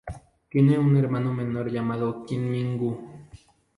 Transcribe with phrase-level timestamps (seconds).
[0.49, 3.27] Tiene un hermano menor llamado Kim Min Gu.